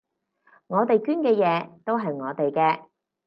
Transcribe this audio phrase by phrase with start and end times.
[0.65, 2.85] 我哋捐嘅嘢都係我哋嘅